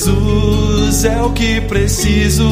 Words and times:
Jesus 0.00 1.04
é 1.04 1.20
o 1.20 1.30
que 1.32 1.60
preciso 1.60 2.48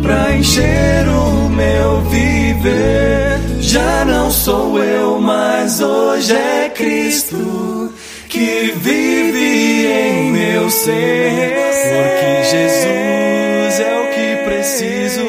pra 0.00 0.36
encher 0.36 1.04
o 1.08 1.48
meu 1.48 2.00
viver. 2.02 3.40
Já 3.60 4.04
não 4.04 4.30
sou 4.30 4.78
eu, 4.78 5.18
mas 5.18 5.80
hoje 5.80 6.32
é 6.32 6.68
Cristo 6.68 7.92
que 8.28 8.72
vive 8.76 9.86
em 9.86 10.30
meu 10.30 10.70
ser. 10.70 11.56
Porque 11.90 12.44
Jesus 12.50 13.80
é 13.80 13.98
o 13.98 14.14
que 14.14 14.44
preciso 14.44 15.26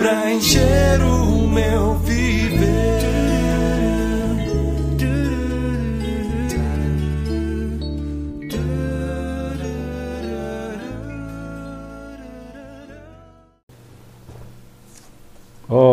pra 0.00 0.32
encher 0.32 1.00
o 1.02 1.46
meu 1.46 2.00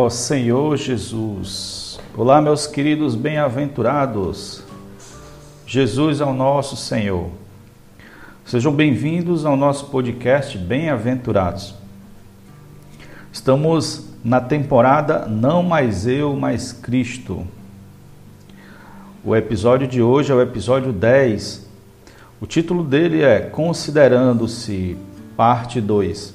Senhor 0.10 0.78
Jesus. 0.78 2.00
Olá, 2.16 2.42
meus 2.42 2.68
queridos 2.68 3.16
bem-aventurados. 3.16 4.64
Jesus 5.66 6.22
é 6.22 6.26
o 6.26 6.34
nosso 6.34 6.76
Senhor. 6.76 7.30
Sejam 8.46 8.74
bem-vindos 8.74 9.46
ao 9.46 9.56
nosso 9.56 9.86
podcast 9.88 10.58
Bem-aventurados. 10.58 11.74
Estamos 13.32 14.10
na 14.24 14.40
temporada 14.40 15.28
Não 15.28 15.64
Mais 15.64 16.06
Eu, 16.06 16.36
Mais 16.36 16.72
Cristo. 16.72 17.48
O 19.24 19.36
episódio 19.36 19.88
de 19.88 20.02
hoje 20.02 20.32
é 20.32 20.36
o 20.36 20.42
episódio 20.42 20.92
10. 20.92 21.68
O 22.42 22.46
título 22.46 22.84
dele 22.84 23.22
é 23.24 23.40
Considerando-se, 23.40 24.98
parte 25.36 25.80
2. 25.80 26.34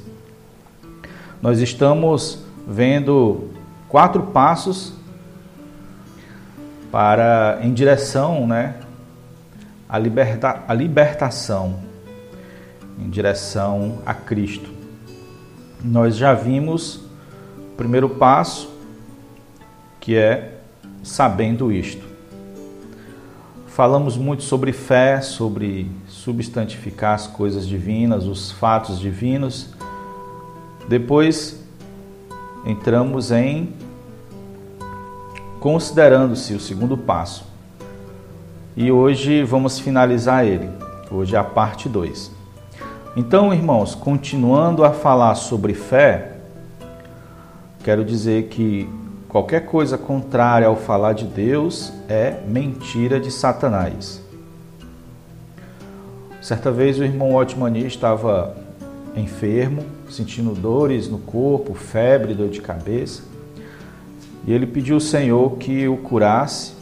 Nós 1.40 1.60
estamos 1.60 2.42
vendo 2.66 3.50
quatro 3.88 4.24
passos 4.24 4.92
para 6.90 7.58
em 7.62 7.72
direção, 7.72 8.46
né, 8.46 8.74
à 9.88 9.98
liberta, 9.98 10.64
a 10.66 10.74
libertação, 10.74 11.80
em 12.98 13.08
direção 13.08 13.98
a 14.04 14.14
Cristo. 14.14 14.70
Nós 15.82 16.16
já 16.16 16.34
vimos 16.34 16.96
o 17.58 17.76
primeiro 17.76 18.08
passo, 18.08 18.70
que 20.00 20.16
é 20.16 20.58
sabendo 21.02 21.70
isto. 21.70 22.06
Falamos 23.68 24.16
muito 24.16 24.42
sobre 24.42 24.72
fé, 24.72 25.20
sobre 25.20 25.88
substantificar 26.08 27.14
as 27.14 27.28
coisas 27.28 27.66
divinas, 27.66 28.26
os 28.26 28.50
fatos 28.50 28.98
divinos. 28.98 29.72
Depois 30.88 31.57
entramos 32.68 33.32
em 33.32 33.72
considerando-se 35.58 36.52
o 36.52 36.60
segundo 36.60 36.98
passo. 36.98 37.46
E 38.76 38.92
hoje 38.92 39.42
vamos 39.42 39.78
finalizar 39.78 40.44
ele. 40.44 40.68
Hoje 41.10 41.34
é 41.34 41.38
a 41.38 41.42
parte 41.42 41.88
2. 41.88 42.30
Então, 43.16 43.54
irmãos, 43.54 43.94
continuando 43.94 44.84
a 44.84 44.92
falar 44.92 45.34
sobre 45.34 45.72
fé, 45.72 46.36
quero 47.82 48.04
dizer 48.04 48.48
que 48.48 48.86
qualquer 49.28 49.64
coisa 49.64 49.96
contrária 49.96 50.68
ao 50.68 50.76
falar 50.76 51.14
de 51.14 51.24
Deus 51.24 51.90
é 52.06 52.38
mentira 52.46 53.18
de 53.18 53.30
Satanás. 53.30 54.22
Certa 56.42 56.70
vez 56.70 56.98
o 56.98 57.04
irmão 57.04 57.34
Otmani 57.34 57.86
estava 57.86 58.54
enfermo, 59.16 59.97
sentindo 60.10 60.54
dores 60.54 61.08
no 61.08 61.18
corpo, 61.18 61.74
febre, 61.74 62.34
dor 62.34 62.48
de 62.48 62.60
cabeça. 62.60 63.22
E 64.46 64.52
ele 64.52 64.66
pediu 64.66 64.96
ao 64.96 65.00
Senhor 65.00 65.56
que 65.58 65.86
o 65.88 65.96
curasse. 65.96 66.72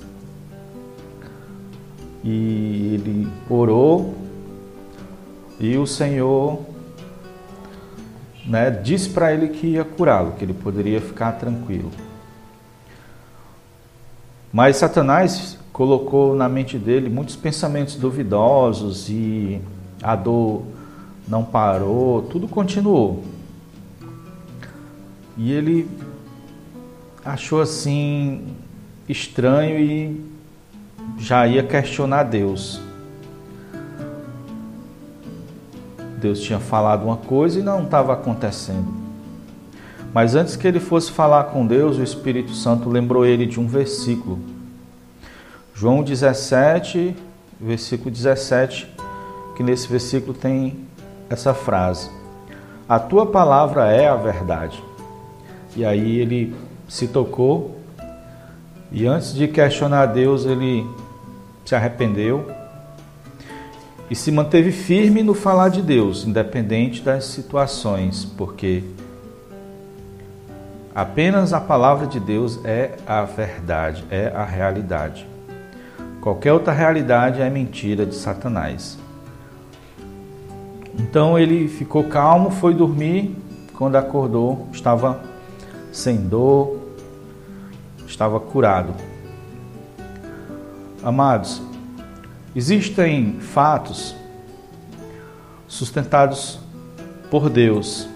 E 2.22 2.94
ele 2.94 3.28
orou. 3.48 4.14
E 5.58 5.76
o 5.76 5.86
Senhor 5.86 6.60
né, 8.46 8.70
disse 8.70 9.10
para 9.10 9.32
ele 9.32 9.48
que 9.48 9.66
ia 9.68 9.84
curá-lo, 9.84 10.32
que 10.32 10.44
ele 10.44 10.54
poderia 10.54 11.00
ficar 11.00 11.32
tranquilo. 11.32 11.90
Mas 14.52 14.76
Satanás 14.76 15.58
colocou 15.72 16.34
na 16.34 16.48
mente 16.48 16.78
dele 16.78 17.10
muitos 17.10 17.36
pensamentos 17.36 17.96
duvidosos 17.96 19.08
e 19.10 19.60
a 20.02 20.14
dor 20.16 20.62
não 21.26 21.44
parou, 21.44 22.22
tudo 22.22 22.46
continuou. 22.46 23.24
E 25.36 25.52
ele 25.52 25.88
achou 27.24 27.60
assim 27.60 28.54
estranho 29.08 29.78
e 29.78 30.24
já 31.18 31.46
ia 31.46 31.62
questionar 31.62 32.24
Deus. 32.24 32.80
Deus 36.18 36.40
tinha 36.40 36.58
falado 36.58 37.04
uma 37.04 37.16
coisa 37.16 37.60
e 37.60 37.62
não 37.62 37.84
estava 37.84 38.12
acontecendo. 38.12 39.06
Mas 40.14 40.34
antes 40.34 40.56
que 40.56 40.66
ele 40.66 40.80
fosse 40.80 41.12
falar 41.12 41.44
com 41.44 41.66
Deus, 41.66 41.98
o 41.98 42.02
Espírito 42.02 42.54
Santo 42.54 42.88
lembrou 42.88 43.26
ele 43.26 43.44
de 43.44 43.60
um 43.60 43.66
versículo. 43.66 44.38
João 45.74 46.02
17, 46.02 47.14
versículo 47.60 48.10
17, 48.10 48.88
que 49.54 49.62
nesse 49.62 49.86
versículo 49.86 50.32
tem 50.32 50.85
essa 51.30 51.54
frase: 51.54 52.10
A 52.88 52.98
tua 52.98 53.26
palavra 53.26 53.90
é 53.90 54.08
a 54.08 54.16
verdade. 54.16 54.82
E 55.76 55.84
aí 55.84 56.18
ele 56.18 56.54
se 56.88 57.08
tocou 57.08 57.76
e 58.90 59.06
antes 59.06 59.34
de 59.34 59.48
questionar 59.48 60.06
Deus, 60.06 60.46
ele 60.46 60.86
se 61.64 61.74
arrependeu 61.74 62.50
e 64.08 64.14
se 64.14 64.30
manteve 64.30 64.70
firme 64.70 65.22
no 65.22 65.34
falar 65.34 65.68
de 65.68 65.82
Deus, 65.82 66.24
independente 66.24 67.02
das 67.02 67.24
situações, 67.24 68.24
porque 68.24 68.84
apenas 70.94 71.52
a 71.52 71.60
palavra 71.60 72.06
de 72.06 72.20
Deus 72.20 72.60
é 72.64 72.92
a 73.06 73.22
verdade, 73.24 74.04
é 74.08 74.28
a 74.28 74.44
realidade. 74.44 75.26
Qualquer 76.20 76.52
outra 76.52 76.72
realidade 76.72 77.42
é 77.42 77.50
mentira 77.50 78.06
de 78.06 78.14
Satanás. 78.14 78.96
Então 80.98 81.38
ele 81.38 81.68
ficou 81.68 82.04
calmo, 82.04 82.50
foi 82.50 82.74
dormir. 82.74 83.36
Quando 83.74 83.96
acordou, 83.96 84.66
estava 84.72 85.22
sem 85.92 86.16
dor, 86.16 86.78
estava 88.06 88.40
curado. 88.40 88.94
Amados, 91.02 91.62
existem 92.54 93.38
fatos 93.40 94.14
sustentados 95.68 96.58
por 97.30 97.50
Deus. 97.50 98.08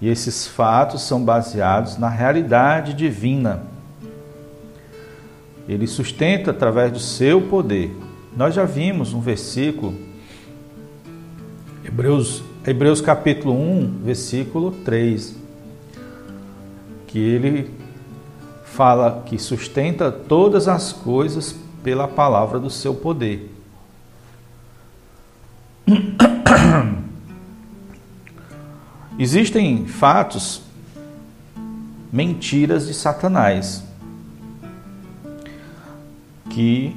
E 0.00 0.08
esses 0.08 0.46
fatos 0.46 1.02
são 1.02 1.24
baseados 1.24 1.98
na 1.98 2.08
realidade 2.08 2.94
divina. 2.94 3.62
Ele 5.68 5.86
sustenta 5.86 6.50
através 6.50 6.92
do 6.92 7.00
seu 7.00 7.40
poder. 7.42 7.96
Nós 8.36 8.54
já 8.54 8.64
vimos 8.64 9.14
um 9.14 9.20
versículo 9.20 9.94
Hebreus, 11.94 12.42
Hebreus 12.66 13.00
capítulo 13.00 13.54
1, 13.54 14.00
versículo 14.02 14.72
3, 14.84 15.36
que 17.06 17.20
ele 17.20 17.70
fala 18.64 19.22
que 19.24 19.38
sustenta 19.38 20.10
todas 20.10 20.66
as 20.66 20.92
coisas 20.92 21.54
pela 21.84 22.08
palavra 22.08 22.58
do 22.58 22.68
seu 22.68 22.96
poder. 22.96 23.48
Existem 29.16 29.86
fatos, 29.86 30.62
mentiras 32.12 32.88
de 32.88 32.94
Satanás, 32.94 33.84
que 36.50 36.96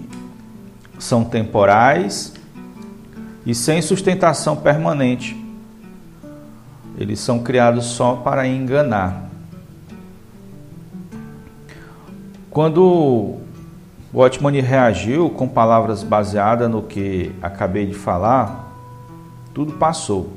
são 0.98 1.24
temporais 1.24 2.34
e 3.48 3.56
sem 3.56 3.82
sustentação 3.82 4.58
permanente. 4.58 5.42
Eles 6.98 7.18
são 7.22 7.40
criados 7.40 7.86
só 7.86 8.18
para 8.18 8.46
enganar. 8.46 9.30
Quando 12.50 12.84
o 12.84 14.20
Otmani 14.20 14.60
reagiu 14.60 15.30
com 15.30 15.48
palavras 15.48 16.04
baseadas 16.04 16.70
no 16.70 16.84
que 16.84 17.32
acabei 17.42 17.86
de 17.86 17.94
falar, 17.94 18.70
tudo 19.54 19.72
passou. 19.74 20.30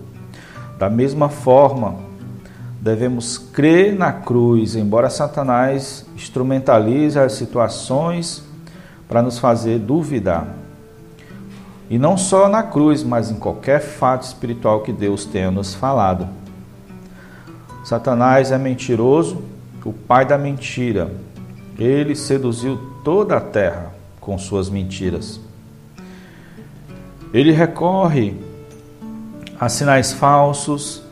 Da 0.78 0.88
mesma 0.88 1.28
forma, 1.28 1.96
devemos 2.80 3.36
crer 3.38 3.92
na 3.92 4.12
cruz, 4.12 4.76
embora 4.76 5.10
Satanás 5.10 6.06
instrumentalize 6.14 7.18
as 7.18 7.32
situações 7.32 8.44
para 9.08 9.20
nos 9.20 9.36
fazer 9.36 9.80
duvidar. 9.80 10.59
E 11.90 11.98
não 11.98 12.16
só 12.16 12.48
na 12.48 12.62
cruz, 12.62 13.02
mas 13.02 13.32
em 13.32 13.34
qualquer 13.34 13.80
fato 13.80 14.22
espiritual 14.22 14.80
que 14.80 14.92
Deus 14.92 15.24
tenha 15.24 15.50
nos 15.50 15.74
falado. 15.74 16.28
Satanás 17.84 18.52
é 18.52 18.58
mentiroso, 18.58 19.42
o 19.84 19.92
pai 19.92 20.24
da 20.24 20.38
mentira. 20.38 21.10
Ele 21.76 22.14
seduziu 22.14 22.78
toda 23.02 23.36
a 23.36 23.40
terra 23.40 23.92
com 24.20 24.38
suas 24.38 24.70
mentiras. 24.70 25.40
Ele 27.34 27.50
recorre 27.50 28.36
a 29.58 29.68
sinais 29.68 30.12
falsos, 30.12 31.02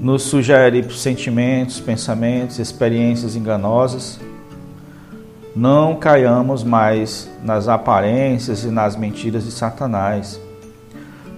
nos 0.00 0.22
sugere 0.22 0.82
sentimentos, 0.90 1.80
pensamentos, 1.80 2.58
experiências 2.58 3.36
enganosas. 3.36 4.18
Não 5.54 5.96
caiamos 5.96 6.64
mais 6.64 7.28
nas 7.44 7.68
aparências 7.68 8.64
e 8.64 8.68
nas 8.68 8.96
mentiras 8.96 9.44
de 9.44 9.50
Satanás, 9.50 10.40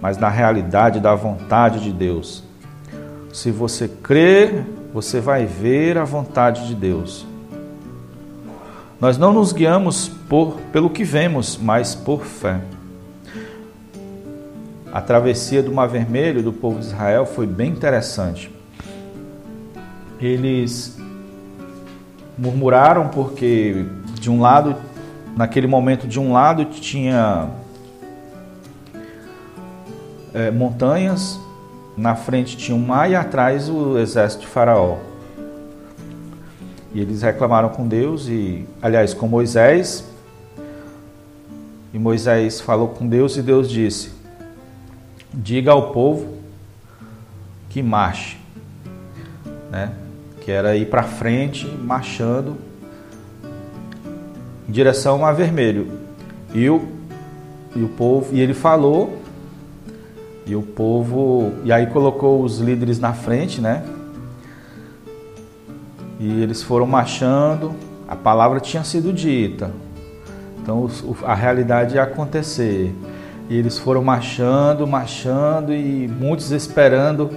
mas 0.01 0.17
na 0.17 0.29
realidade 0.29 1.01
da 1.01 1.17
vontade 1.17 1.81
de 1.81 1.93
Deus. 1.93 2.45
Se 3.33 3.51
você 3.51 3.89
crer, 3.89 4.65
você 4.93 5.21
vai 5.21 5.45
ver 5.47 5.99
a 5.99 6.05
vontade 6.05 6.69
de 6.69 6.77
Deus. 6.77 7.27
Nós 9.01 9.19
não 9.19 9.33
nos 9.33 9.53
guiamos 9.53 10.09
por 10.29 10.61
pelo 10.73 10.89
que 10.89 11.03
vemos, 11.03 11.59
mas 11.61 11.97
por 11.97 12.25
fé. 12.25 12.61
A 14.93 15.01
travessia 15.01 15.61
do 15.61 15.73
Mar 15.73 15.89
Vermelho 15.89 16.41
do 16.41 16.53
povo 16.53 16.79
de 16.79 16.87
Israel 16.87 17.27
foi 17.27 17.49
bem 17.49 17.73
interessante. 17.73 18.49
Eles 20.21 20.97
murmuraram 22.39 23.09
porque 23.09 23.85
de 24.25 24.31
um 24.31 24.41
lado, 24.41 24.75
naquele 25.37 25.67
momento, 25.67 26.09
de 26.09 26.19
um 26.19 26.33
lado 26.33 26.65
tinha 26.65 27.51
é, 30.33 30.51
montanhas, 30.51 31.39
na 31.95 32.17
frente 32.17 32.57
tinha 32.57 32.75
um 32.75 32.87
mar 32.87 33.11
e 33.11 33.15
atrás 33.15 33.69
o 33.69 33.99
exército 33.99 34.41
de 34.41 34.49
Faraó. 34.49 34.97
E 36.95 37.01
eles 37.03 37.21
reclamaram 37.21 37.69
com 37.69 37.87
Deus 37.87 38.27
e, 38.27 38.67
aliás, 38.81 39.13
com 39.13 39.29
Moisés. 39.29 40.09
E 41.93 41.99
Moisés 41.99 42.63
falou 42.63 42.89
com 42.89 43.07
Deus 43.07 43.37
e 43.37 43.43
Deus 43.43 43.69
disse: 43.69 44.11
Diga 45.35 45.73
ao 45.73 45.93
povo 45.93 46.39
que 47.69 47.83
marche, 47.83 48.39
né? 49.71 49.93
Que 50.41 50.51
era 50.51 50.75
ir 50.75 50.89
para 50.89 51.03
frente, 51.03 51.67
marchando 51.67 52.57
em 54.69 54.73
direção 54.73 55.15
ao 55.15 55.19
Mar 55.19 55.35
Vermelho. 55.35 55.89
E 56.53 56.69
o, 56.69 56.83
e 57.75 57.83
o 57.83 57.89
povo, 57.89 58.35
e 58.35 58.41
ele 58.41 58.55
falou, 58.55 59.19
e 60.47 60.55
o 60.55 60.63
povo, 60.63 61.53
e 61.65 61.73
aí 61.73 61.87
colocou 61.87 62.43
os 62.43 62.59
líderes 62.61 62.99
na 62.99 63.13
frente, 63.13 63.61
né? 63.61 63.83
E 66.21 66.43
eles 66.43 66.63
foram 66.63 66.87
marchando, 66.87 67.75
a 68.07 68.15
palavra 68.15 68.61
tinha 68.61 68.85
sido 68.85 69.13
dita. 69.13 69.71
Então 70.63 70.89
a 71.25 71.35
realidade 71.35 71.97
ia 71.97 72.03
acontecer. 72.03 72.95
E 73.51 73.57
eles 73.57 73.79
foram 73.79 74.03
marchando, 74.03 74.87
marchando 74.87 75.75
e 75.75 76.09
muitos 76.09 76.51
esperando 76.51 77.31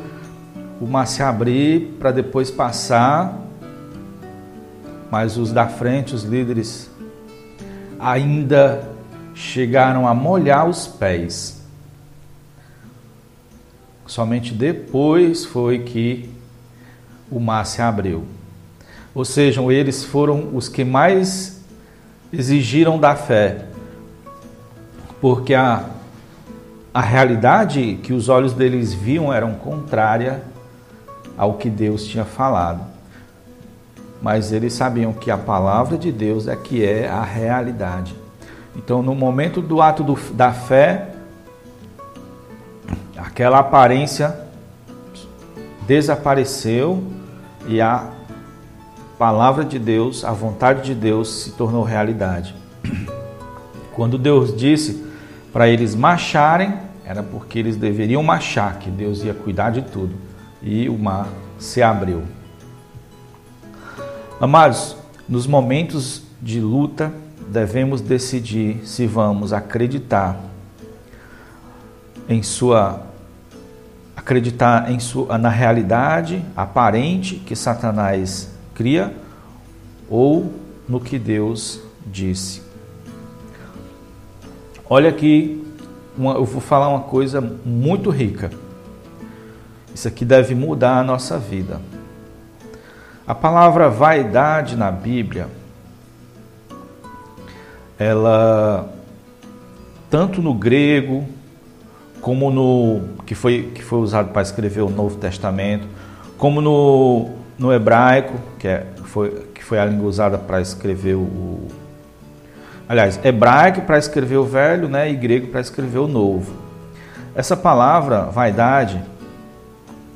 o 0.80 0.86
mar 0.86 1.06
se 1.08 1.22
abrir 1.22 1.98
para 2.00 2.12
depois 2.12 2.50
passar. 2.50 3.38
Mas 5.12 5.38
os 5.38 5.52
da 5.52 5.68
frente, 5.68 6.16
os 6.16 6.24
líderes, 6.24 6.90
ainda 8.00 8.90
chegaram 9.34 10.08
a 10.08 10.14
molhar 10.14 10.68
os 10.68 10.88
pés. 10.88 11.62
Somente 14.06 14.54
depois 14.54 15.46
foi 15.46 15.80
que 15.80 16.30
o 17.30 17.40
mar 17.40 17.66
se 17.66 17.82
abriu. 17.82 18.26
Ou 19.14 19.26
seja, 19.26 19.62
eles 19.72 20.04
foram 20.04 20.56
os 20.56 20.70
que 20.70 20.84
mais 20.84 21.62
exigiram 22.32 23.00
da 23.00 23.16
fé, 23.16 23.66
porque 25.20 25.54
a 25.54 25.90
a 26.98 27.02
realidade 27.02 28.00
que 28.02 28.12
os 28.12 28.28
olhos 28.28 28.54
deles 28.54 28.92
viam 28.92 29.32
era 29.32 29.46
contrária 29.54 30.42
ao 31.38 31.54
que 31.54 31.70
Deus 31.70 32.08
tinha 32.08 32.26
falado. 32.26 32.82
Mas 34.22 34.52
eles 34.52 34.74
sabiam 34.74 35.14
que 35.14 35.30
a 35.30 35.38
palavra 35.38 35.98
de 35.98 36.12
Deus 36.12 36.48
é 36.48 36.56
que 36.56 36.84
é 36.84 37.08
a 37.08 37.24
realidade. 37.24 38.16
Então, 38.76 39.02
no 39.02 39.16
momento 39.16 39.62
do 39.62 39.82
ato 39.82 40.04
do, 40.04 40.16
da 40.34 40.52
fé, 40.52 41.10
aquela 43.18 43.60
aparência 43.60 44.40
desapareceu 45.88 47.04
e 47.68 47.82
a 47.82 48.12
palavra 49.18 49.66
de 49.66 49.80
Deus, 49.80 50.24
a 50.24 50.32
vontade 50.32 50.84
de 50.84 50.94
Deus 50.94 51.44
se 51.44 51.52
tornou 51.52 51.84
realidade. 51.84 52.54
Quando 53.96 54.18
Deus 54.18 54.56
disse 54.56 55.04
para 55.52 55.68
eles 55.68 55.96
marcharem, 55.96 56.74
era 57.04 57.24
porque 57.24 57.58
eles 57.58 57.78
deveriam 57.78 58.22
marchar, 58.22 58.78
que 58.80 58.92
Deus 58.92 59.24
ia 59.24 59.34
cuidar 59.34 59.72
de 59.72 59.82
tudo. 59.82 60.14
E 60.62 60.90
o 60.90 60.98
mar 60.98 61.28
se 61.58 61.82
abriu. 61.82 62.24
Amados, 64.40 64.96
nos 65.28 65.48
momentos 65.48 66.22
de 66.40 66.60
luta, 66.60 67.12
devemos 67.48 68.02
decidir 68.02 68.86
se 68.86 69.08
vamos 69.08 69.52
acreditar 69.52 70.40
em 72.30 72.44
sua 72.44 73.02
acreditar 74.16 74.92
em 74.92 75.00
sua 75.00 75.40
na 75.40 75.50
realidade 75.50 76.46
aparente 76.56 77.38
que 77.38 77.56
Satanás 77.56 78.52
cria 78.76 79.12
ou 80.08 80.54
no 80.88 81.00
que 81.00 81.18
Deus 81.18 81.80
disse. 82.06 82.62
Olha 84.88 85.10
aqui 85.10 85.66
uma, 86.16 86.34
eu 86.34 86.46
vou 86.46 86.62
falar 86.62 86.90
uma 86.90 87.02
coisa 87.02 87.42
muito 87.42 88.12
rica. 88.12 88.52
Isso 89.96 90.08
aqui 90.08 90.24
deve 90.24 90.54
mudar 90.54 91.00
a 91.00 91.04
nossa 91.04 91.40
vida. 91.40 91.82
A 93.28 93.36
palavra 93.36 93.90
vaidade 93.90 94.78
na 94.78 94.90
Bíblia, 94.90 95.50
ela 98.00 98.88
tanto 100.10 100.42
no 100.42 100.54
grego 100.54 101.28
como 102.22 102.50
no 102.50 103.02
que 103.26 103.36
foi 103.36 103.70
que 103.76 103.84
foi 103.84 104.00
usado 104.00 104.32
para 104.32 104.42
escrever 104.42 104.80
o 104.80 104.90
Novo 104.90 105.18
Testamento, 105.18 105.86
como 106.38 106.62
no, 106.62 107.32
no 107.60 107.74
hebraico, 107.74 108.34
que 108.58 108.70
é, 108.70 108.86
foi 109.04 109.46
que 109.54 109.62
foi 109.62 109.78
a 109.78 109.84
língua 109.84 110.08
usada 110.08 110.38
para 110.38 110.62
escrever 110.62 111.16
o, 111.16 111.68
aliás, 112.88 113.20
hebraico 113.26 113.82
para 113.82 113.98
escrever 113.98 114.38
o 114.38 114.46
velho, 114.46 114.88
né, 114.88 115.12
e 115.12 115.16
grego 115.18 115.48
para 115.48 115.60
escrever 115.60 116.00
o 116.00 116.08
novo. 116.08 116.54
Essa 117.36 117.58
palavra 117.58 118.22
vaidade, 118.22 119.02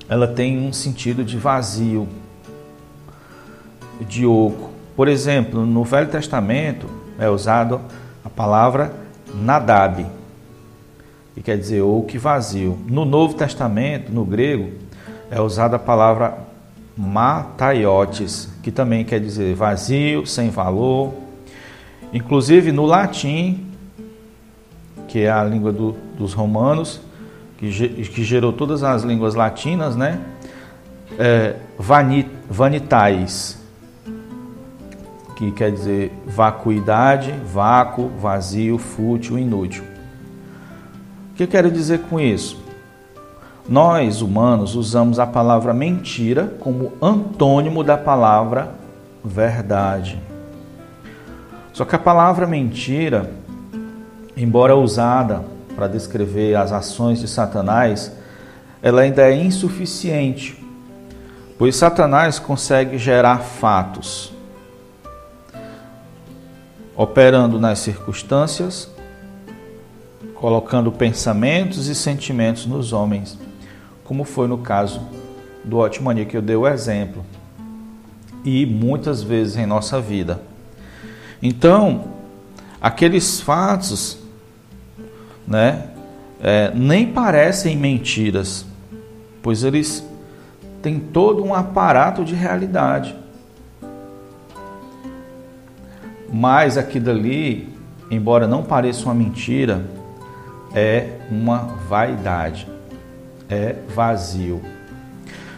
ela 0.07 0.29
tem 0.29 0.65
um 0.65 0.71
sentido 0.71 1.25
de 1.25 1.37
vazio, 1.37 2.07
de 4.07 4.25
oco. 4.25 4.69
Por 4.95 5.07
exemplo, 5.07 5.65
no 5.65 5.83
Velho 5.83 6.09
Testamento 6.09 6.87
é 7.19 7.29
usado 7.29 7.81
a 8.23 8.29
palavra 8.29 8.93
nadab, 9.33 10.05
que 11.33 11.41
quer 11.41 11.57
dizer 11.57 11.81
oco 11.81 12.11
e 12.13 12.17
vazio. 12.17 12.77
No 12.87 13.05
Novo 13.05 13.33
Testamento, 13.35 14.11
no 14.11 14.25
grego, 14.25 14.71
é 15.29 15.39
usada 15.39 15.77
a 15.77 15.79
palavra 15.79 16.37
mataiotes, 16.97 18.49
que 18.61 18.71
também 18.71 19.05
quer 19.05 19.19
dizer 19.19 19.55
vazio, 19.55 20.25
sem 20.25 20.49
valor, 20.49 21.13
Inclusive 22.13 22.73
no 22.73 22.85
latim, 22.85 23.65
que 25.07 25.19
é 25.21 25.31
a 25.31 25.43
língua 25.43 25.71
do, 25.71 25.95
dos 26.17 26.33
romanos, 26.33 26.99
que, 27.57 27.69
que, 27.69 28.23
gerou 28.23 28.51
todas 28.51 28.83
as 28.83 29.03
línguas 29.03 29.33
latinas, 29.33 29.95
né? 29.95 30.19
É, 31.17 31.55
vanit, 31.77 32.29
vanitais, 32.49 33.60
que 35.41 35.51
quer 35.51 35.71
dizer 35.71 36.13
vacuidade, 36.23 37.33
vácuo, 37.43 38.09
vazio, 38.19 38.77
fútil, 38.77 39.39
inútil. 39.39 39.83
O 41.31 41.35
que 41.35 41.47
quero 41.47 41.71
dizer 41.71 42.01
com 42.01 42.19
isso? 42.19 42.61
Nós, 43.67 44.21
humanos, 44.21 44.75
usamos 44.75 45.17
a 45.17 45.25
palavra 45.25 45.73
mentira 45.73 46.55
como 46.59 46.93
antônimo 47.01 47.83
da 47.83 47.97
palavra 47.97 48.69
verdade. 49.23 50.21
Só 51.73 51.85
que 51.85 51.95
a 51.95 51.99
palavra 51.99 52.45
mentira, 52.45 53.31
embora 54.37 54.75
usada 54.75 55.43
para 55.75 55.87
descrever 55.87 56.53
as 56.55 56.71
ações 56.71 57.19
de 57.19 57.27
Satanás, 57.27 58.15
ela 58.79 59.01
ainda 59.01 59.23
é 59.23 59.35
insuficiente, 59.35 60.63
pois 61.57 61.75
Satanás 61.75 62.37
consegue 62.37 62.99
gerar 62.99 63.39
fatos, 63.39 64.30
operando 66.95 67.59
nas 67.59 67.79
circunstâncias 67.79 68.89
colocando 70.41 70.91
pensamentos 70.91 71.87
e 71.87 71.93
sentimentos 71.93 72.65
nos 72.65 72.91
homens, 72.91 73.37
como 74.03 74.23
foi 74.23 74.47
no 74.47 74.57
caso 74.57 74.99
do 75.63 75.77
Otmania 75.77 76.25
que 76.25 76.35
eu 76.35 76.41
dei 76.41 76.55
o 76.55 76.67
exemplo, 76.67 77.23
e 78.43 78.65
muitas 78.65 79.21
vezes 79.21 79.55
em 79.55 79.67
nossa 79.67 80.01
vida. 80.01 80.41
Então, 81.43 82.05
aqueles 82.81 83.39
fatos, 83.39 84.17
né, 85.47 85.89
é, 86.41 86.71
nem 86.73 87.05
parecem 87.05 87.77
mentiras, 87.77 88.65
pois 89.43 89.63
eles 89.63 90.03
têm 90.81 90.99
todo 90.99 91.43
um 91.43 91.53
aparato 91.53 92.25
de 92.25 92.33
realidade. 92.33 93.15
Mas 96.31 96.77
aqui 96.77 96.99
dali, 96.99 97.67
embora 98.09 98.47
não 98.47 98.63
pareça 98.63 99.05
uma 99.05 99.13
mentira, 99.13 99.85
é 100.73 101.17
uma 101.29 101.59
vaidade, 101.89 102.67
é 103.49 103.75
vazio. 103.93 104.61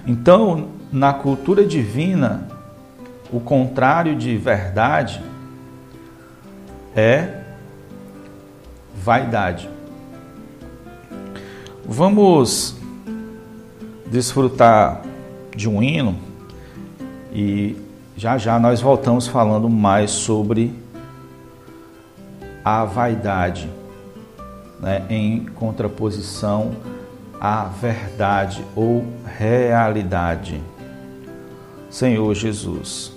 Então, 0.05 0.69
na 0.91 1.13
cultura 1.13 1.65
divina, 1.65 2.47
o 3.31 3.39
contrário 3.39 4.15
de 4.15 4.35
verdade 4.35 5.21
é 6.95 7.41
vaidade. 8.95 9.69
Vamos 11.85 12.75
desfrutar 14.07 15.01
de 15.55 15.69
um 15.69 15.81
hino 15.81 16.17
e 17.33 17.75
já 18.15 18.37
já 18.37 18.59
nós 18.59 18.81
voltamos 18.81 19.27
falando 19.27 19.69
mais 19.69 20.11
sobre 20.11 20.73
a 22.63 22.85
vaidade, 22.85 23.69
né, 24.79 25.05
em 25.09 25.45
contraposição 25.45 26.71
à 27.39 27.65
verdade 27.65 28.63
ou 28.75 29.03
realidade. 29.37 30.61
Senhor 31.89 32.33
Jesus. 32.33 33.12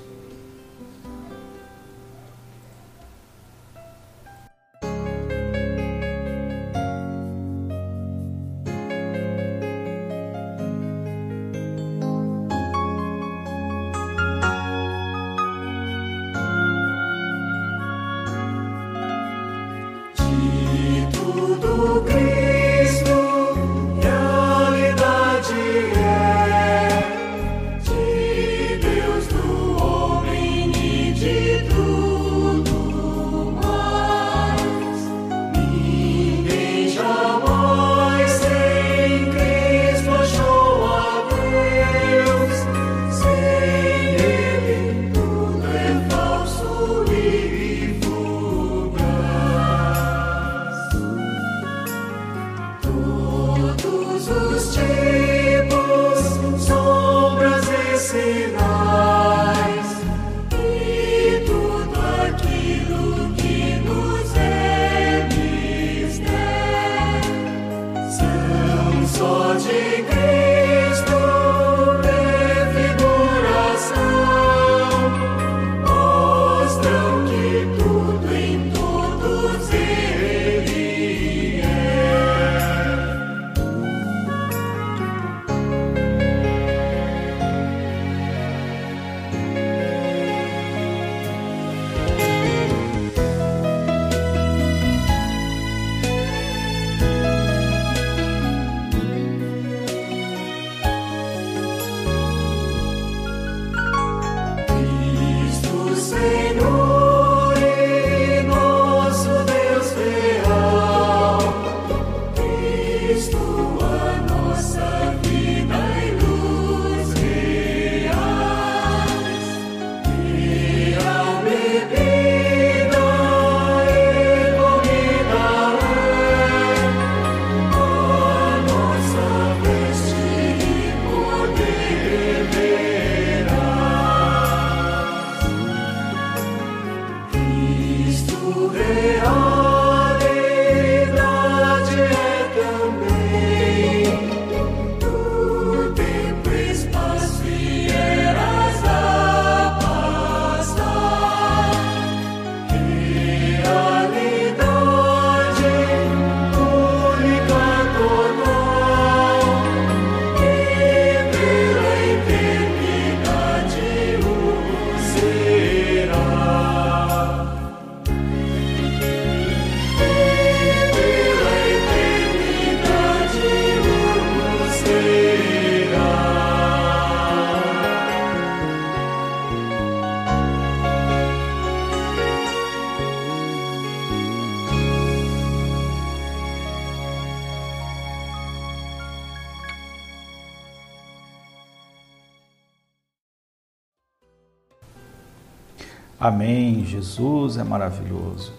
Amém. 196.27 196.85
Jesus 196.85 197.57
é 197.57 197.63
maravilhoso. 197.63 198.53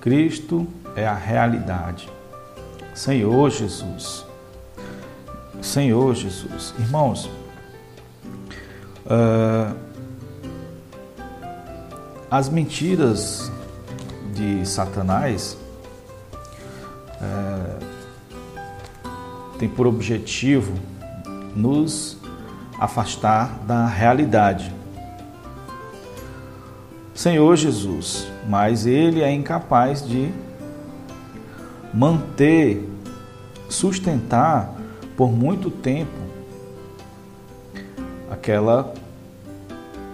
Cristo 0.00 0.66
é 0.96 1.06
a 1.06 1.14
realidade. 1.14 2.08
Senhor 2.92 3.48
Jesus. 3.48 4.26
Senhor 5.62 6.12
Jesus. 6.16 6.74
Irmãos, 6.76 7.30
uh, 9.06 9.76
as 12.28 12.48
mentiras 12.48 13.52
de 14.34 14.66
Satanás 14.66 15.56
uh, 17.20 17.84
têm 19.60 19.68
por 19.68 19.86
objetivo 19.86 20.74
nos 21.54 22.18
afastar 22.80 23.60
da 23.60 23.86
realidade 23.86 24.74
Senhor 27.24 27.56
Jesus, 27.56 28.30
mas 28.46 28.84
ele 28.84 29.22
é 29.22 29.32
incapaz 29.32 30.06
de 30.06 30.30
manter, 31.90 32.86
sustentar 33.66 34.74
por 35.16 35.32
muito 35.32 35.70
tempo 35.70 36.12
aquela 38.30 38.92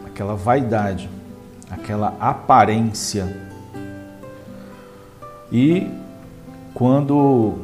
aquela 0.07 0.37
vaidade, 0.37 1.11
aquela 1.69 2.14
aparência. 2.21 3.37
E 5.50 5.90
quando 6.73 7.57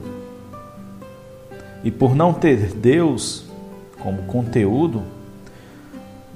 e 1.84 1.90
por 1.92 2.16
não 2.16 2.32
ter 2.32 2.74
Deus 2.74 3.46
como 4.00 4.24
conteúdo 4.24 5.04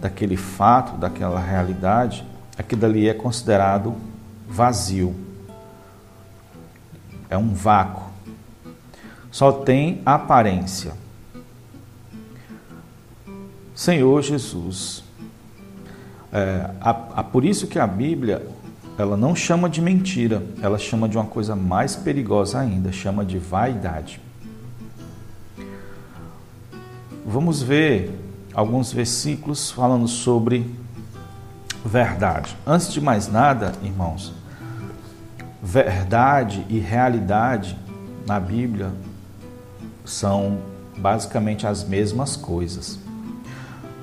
daquele 0.00 0.36
fato, 0.36 0.96
daquela 0.96 1.40
realidade, 1.40 2.29
aquilo 2.60 2.84
ali 2.84 3.08
é 3.08 3.14
considerado 3.14 3.96
vazio. 4.46 5.14
É 7.28 7.36
um 7.36 7.54
vácuo. 7.54 8.04
Só 9.30 9.50
tem 9.50 10.02
aparência. 10.04 10.92
Senhor 13.74 14.22
Jesus. 14.22 15.02
É, 16.32 16.70
a, 16.80 16.90
a, 16.90 17.24
por 17.24 17.44
isso 17.44 17.66
que 17.66 17.78
a 17.78 17.86
Bíblia 17.86 18.46
ela 18.98 19.16
não 19.16 19.34
chama 19.34 19.68
de 19.68 19.80
mentira, 19.80 20.42
ela 20.60 20.78
chama 20.78 21.08
de 21.08 21.16
uma 21.16 21.24
coisa 21.24 21.56
mais 21.56 21.96
perigosa 21.96 22.60
ainda, 22.60 22.92
chama 22.92 23.24
de 23.24 23.38
vaidade. 23.38 24.20
Vamos 27.24 27.62
ver 27.62 28.10
alguns 28.52 28.92
versículos 28.92 29.70
falando 29.70 30.06
sobre 30.06 30.70
verdade. 31.84 32.56
Antes 32.66 32.92
de 32.92 33.00
mais 33.00 33.28
nada, 33.28 33.72
irmãos, 33.82 34.32
verdade 35.62 36.64
e 36.68 36.78
realidade 36.78 37.78
na 38.26 38.38
Bíblia 38.38 38.92
são 40.04 40.58
basicamente 40.96 41.66
as 41.66 41.84
mesmas 41.84 42.36
coisas. 42.36 42.98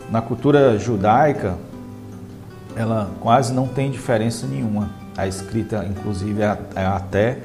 Na 0.10 0.22
cultura 0.22 0.78
judaica, 0.80 1.58
ela 2.76 3.12
quase 3.20 3.54
não 3.54 3.68
tem 3.68 3.92
diferença 3.92 4.48
nenhuma. 4.48 4.90
A 5.18 5.28
escrita, 5.28 5.86
inclusive, 5.86 6.42
é, 6.42 6.58
é 6.76 6.86
até 6.86 7.40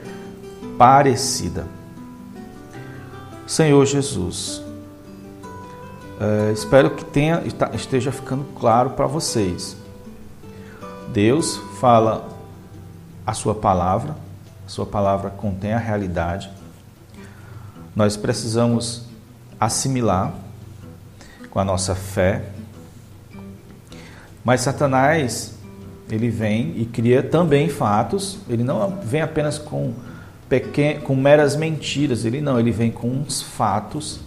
parecida. 0.78 1.66
Senhor 3.46 3.84
Jesus, 3.84 4.62
é, 6.20 6.52
espero 6.52 6.90
que 6.90 7.04
tenha, 7.04 7.42
esteja 7.74 8.12
ficando 8.12 8.44
claro 8.58 8.90
para 8.90 9.06
vocês. 9.06 9.76
Deus 11.12 11.60
fala 11.78 12.26
a 13.26 13.34
sua 13.34 13.54
palavra, 13.54 14.16
a 14.66 14.68
sua 14.68 14.86
palavra 14.86 15.28
contém 15.28 15.74
a 15.74 15.78
realidade. 15.78 16.50
Nós 17.94 18.16
precisamos 18.16 19.04
assimilar 19.60 20.32
com 21.50 21.58
a 21.60 21.64
nossa 21.64 21.94
fé. 21.94 22.46
Mas 24.42 24.62
Satanás, 24.62 25.54
ele 26.10 26.30
vem 26.30 26.80
e 26.80 26.86
cria 26.86 27.22
também 27.22 27.68
fatos, 27.68 28.38
ele 28.48 28.64
não 28.64 28.98
vem 29.02 29.20
apenas 29.20 29.58
com, 29.58 29.92
pequen... 30.48 31.00
com 31.00 31.14
meras 31.14 31.54
mentiras, 31.54 32.24
ele 32.24 32.40
não, 32.40 32.58
ele 32.58 32.70
vem 32.70 32.90
com 32.90 33.08
uns 33.08 33.42
fatos 33.42 34.20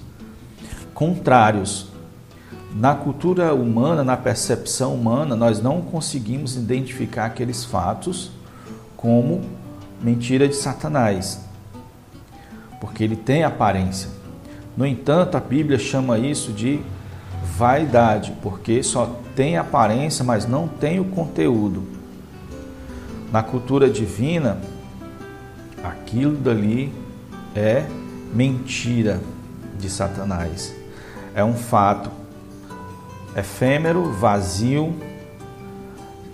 contrários. 0.93 1.94
Na 2.77 2.93
cultura 2.93 3.53
humana, 3.55 4.03
na 4.03 4.17
percepção 4.17 4.93
humana, 4.93 5.33
nós 5.33 5.61
não 5.61 5.81
conseguimos 5.81 6.57
identificar 6.57 7.27
aqueles 7.27 7.63
fatos 7.63 8.31
como 8.97 9.41
mentira 10.01 10.45
de 10.45 10.57
Satanás, 10.57 11.39
porque 12.81 13.01
ele 13.01 13.15
tem 13.15 13.45
aparência. 13.45 14.09
No 14.75 14.85
entanto, 14.85 15.37
a 15.37 15.39
Bíblia 15.39 15.79
chama 15.79 16.19
isso 16.19 16.51
de 16.51 16.81
vaidade, 17.57 18.33
porque 18.41 18.83
só 18.83 19.21
tem 19.37 19.55
aparência, 19.55 20.25
mas 20.25 20.45
não 20.45 20.67
tem 20.67 20.99
o 20.99 21.05
conteúdo. 21.05 21.81
Na 23.31 23.41
cultura 23.41 23.89
divina, 23.89 24.57
aquilo 25.81 26.35
dali 26.35 26.93
é 27.55 27.85
mentira 28.33 29.21
de 29.79 29.89
Satanás. 29.89 30.75
É 31.33 31.41
um 31.41 31.53
fato 31.53 32.24
efêmero, 33.35 34.11
vazio, 34.11 34.95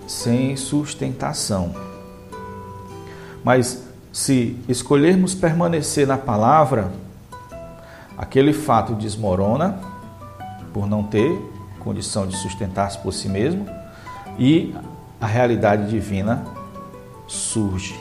sem 0.07 0.55
sustentação. 0.55 1.73
Mas 3.43 3.83
se 4.11 4.57
escolhermos 4.67 5.33
permanecer 5.33 6.05
na 6.05 6.17
palavra, 6.17 6.91
aquele 8.17 8.53
fato 8.53 8.93
desmorona 8.93 9.79
por 10.73 10.87
não 10.87 11.03
ter 11.03 11.39
condição 11.79 12.27
de 12.27 12.37
sustentar-se 12.37 12.97
por 12.99 13.13
si 13.13 13.27
mesmo 13.27 13.65
e 14.37 14.75
a 15.19 15.25
realidade 15.25 15.89
divina 15.89 16.43
surge. 17.27 17.99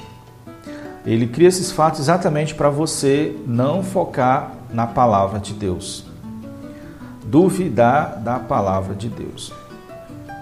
Ele 1.07 1.27
cria 1.27 1.49
esses 1.49 1.73
fatos 1.73 2.01
exatamente 2.01 2.55
para 2.55 2.69
você 2.69 3.35
não 3.47 3.83
focar 3.83 4.53
na 4.71 4.87
palavra 4.87 5.39
de 5.39 5.55
Deus, 5.55 6.05
duvidar 7.25 8.21
da 8.21 8.39
palavra 8.39 8.95
de 8.95 9.09
Deus, 9.09 9.53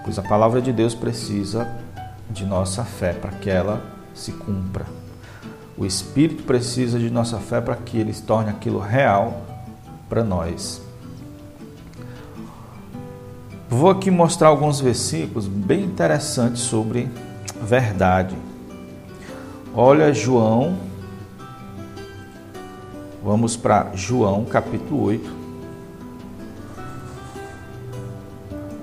pois 0.04 0.18
a 0.18 0.22
palavra 0.22 0.60
de 0.60 0.72
Deus 0.72 0.94
precisa 0.94 1.68
de 2.30 2.44
nossa 2.44 2.84
fé 2.84 3.12
para 3.12 3.30
que 3.32 3.50
ela 3.50 3.82
se 4.14 4.32
cumpra. 4.32 4.86
O 5.76 5.86
Espírito 5.86 6.42
precisa 6.42 6.98
de 6.98 7.08
nossa 7.08 7.38
fé 7.38 7.60
para 7.60 7.76
que 7.76 7.98
ele 7.98 8.12
se 8.12 8.22
torne 8.22 8.50
aquilo 8.50 8.80
real 8.80 9.42
para 10.08 10.24
nós. 10.24 10.82
Vou 13.68 13.90
aqui 13.90 14.10
mostrar 14.10 14.48
alguns 14.48 14.80
versículos 14.80 15.46
bem 15.46 15.84
interessantes 15.84 16.62
sobre 16.62 17.08
verdade. 17.62 18.34
Olha 19.74 20.12
João, 20.12 20.78
vamos 23.22 23.56
para 23.56 23.90
João 23.94 24.44
capítulo 24.46 25.04
8, 25.04 25.37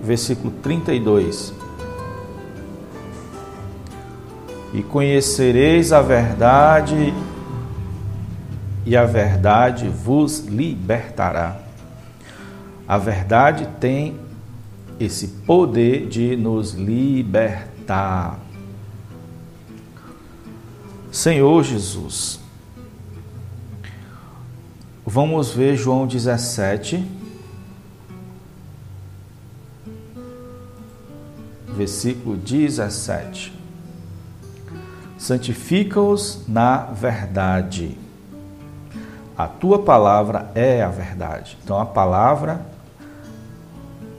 versículo 0.05 0.51
32. 0.61 1.53
E 4.73 4.83
conhecereis 4.83 5.91
a 5.91 6.01
verdade, 6.01 7.13
e 8.85 8.95
a 8.95 9.05
verdade 9.05 9.89
vos 9.89 10.39
libertará. 10.39 11.57
A 12.87 12.97
verdade 12.97 13.67
tem 13.79 14.19
esse 14.99 15.27
poder 15.27 16.07
de 16.07 16.35
nos 16.35 16.73
libertar. 16.73 18.39
Senhor 21.11 21.63
Jesus, 21.63 22.39
vamos 25.05 25.51
ver 25.51 25.77
João 25.77 26.05
17, 26.05 27.14
versículo 31.75 32.38
17. 32.38 33.53
Santifica-os 35.17 36.43
na 36.47 36.77
verdade. 36.77 37.97
A 39.38 39.47
tua 39.47 39.79
palavra 39.79 40.49
é 40.55 40.81
a 40.81 40.89
verdade. 40.89 41.57
Então 41.63 41.79
a 41.79 41.85
palavra, 41.85 42.65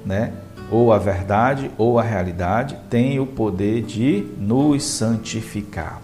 né, 0.05 0.33
ou 0.71 0.93
a 0.93 0.99
verdade 0.99 1.71
ou 1.79 1.99
a 1.99 2.03
realidade 2.03 2.77
tem 2.91 3.19
o 3.19 3.27
poder 3.27 3.83
de 3.83 4.27
nos 4.39 4.85
santificar, 4.85 6.03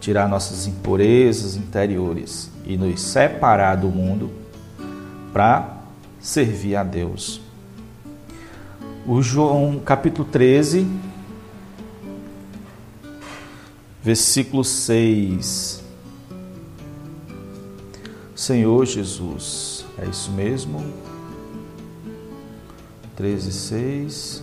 tirar 0.00 0.28
nossas 0.28 0.66
impurezas 0.66 1.56
interiores 1.56 2.50
e 2.66 2.76
nos 2.76 3.00
separar 3.00 3.76
do 3.76 3.88
mundo 3.88 4.30
para 5.32 5.78
servir 6.20 6.76
a 6.76 6.82
Deus. 6.82 7.47
O 9.10 9.22
João 9.22 9.80
capítulo 9.80 10.28
13, 10.28 10.86
versículo 14.02 14.62
6. 14.62 15.82
Senhor 18.36 18.84
Jesus, 18.84 19.86
é 19.96 20.04
isso 20.04 20.30
mesmo? 20.32 20.84
13, 23.16 23.50
6. 23.50 24.42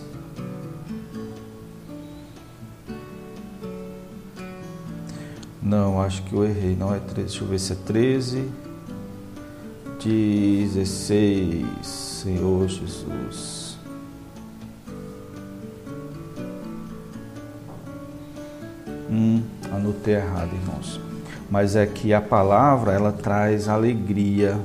Não, 5.62 6.02
acho 6.02 6.24
que 6.24 6.32
eu 6.32 6.44
errei. 6.44 6.74
Não 6.74 6.92
é 6.92 6.98
13. 6.98 7.14
Deixa 7.14 7.44
eu 7.44 7.48
ver 7.48 7.60
se 7.60 7.72
é 7.72 7.76
13. 7.76 8.50
16. 10.02 11.86
Senhor 11.86 12.66
Jesus. 12.66 13.65
Hum, 19.08 19.42
anotei 19.70 20.14
errado, 20.14 20.50
irmãos. 20.52 21.00
mas 21.48 21.76
é 21.76 21.86
que 21.86 22.12
a 22.12 22.20
palavra 22.20 22.92
ela 22.92 23.12
traz 23.12 23.68
alegria. 23.68 24.58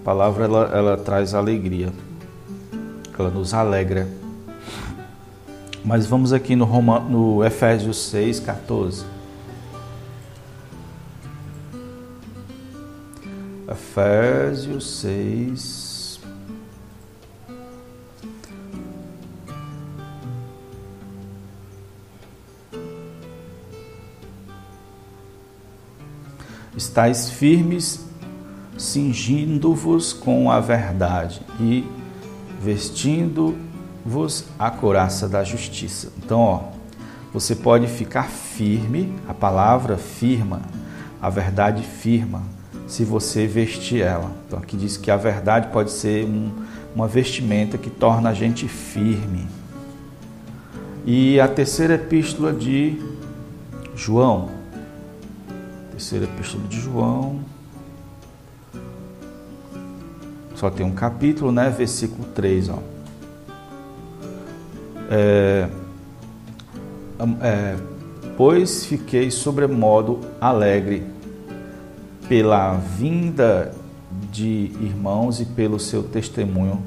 A 0.00 0.04
palavra 0.04 0.44
ela, 0.44 0.70
ela 0.74 0.96
traz 0.96 1.34
alegria. 1.34 1.92
Ela 3.18 3.30
nos 3.30 3.54
alegra. 3.54 4.06
Mas 5.84 6.06
vamos 6.06 6.32
aqui 6.32 6.54
no, 6.54 6.64
Roma, 6.64 7.00
no 7.00 7.44
Efésios 7.44 7.98
6, 8.10 8.40
14. 8.40 9.04
Efésios 13.68 15.00
6. 15.00 15.91
Estais 26.92 27.30
firmes, 27.30 28.04
cingindo-vos 28.76 30.12
com 30.12 30.50
a 30.50 30.60
verdade 30.60 31.40
e 31.58 31.86
vestindo-vos 32.60 34.44
a 34.58 34.70
couraça 34.70 35.26
da 35.26 35.42
justiça. 35.42 36.12
Então, 36.18 36.38
ó, 36.38 36.60
você 37.32 37.56
pode 37.56 37.86
ficar 37.86 38.24
firme, 38.24 39.10
a 39.26 39.32
palavra 39.32 39.96
firma, 39.96 40.60
a 41.18 41.30
verdade 41.30 41.82
firma 41.82 42.42
se 42.86 43.06
você 43.06 43.46
vestir 43.46 44.02
ela. 44.02 44.30
Então 44.46 44.58
aqui 44.58 44.76
diz 44.76 44.98
que 44.98 45.10
a 45.10 45.16
verdade 45.16 45.68
pode 45.68 45.90
ser 45.90 46.26
um, 46.26 46.52
uma 46.94 47.08
vestimenta 47.08 47.78
que 47.78 47.88
torna 47.88 48.28
a 48.28 48.34
gente 48.34 48.68
firme. 48.68 49.46
E 51.06 51.40
a 51.40 51.48
terceira 51.48 51.94
epístola 51.94 52.52
de 52.52 53.00
João. 53.96 54.61
Terceira 56.02 56.24
epístola 56.24 56.64
de 56.66 56.80
João. 56.80 57.38
Só 60.56 60.68
tem 60.68 60.84
um 60.84 60.90
capítulo, 60.90 61.52
né? 61.52 61.70
Versículo 61.70 62.24
3, 62.34 62.70
ó. 62.70 62.78
É, 65.08 65.68
é, 67.40 67.76
pois 68.36 68.84
fiquei 68.84 69.30
sobremodo 69.30 70.18
alegre 70.40 71.06
pela 72.28 72.74
vinda 72.74 73.72
de 74.32 74.72
irmãos 74.80 75.40
e 75.40 75.44
pelo 75.44 75.78
seu 75.78 76.02
testemunho 76.02 76.82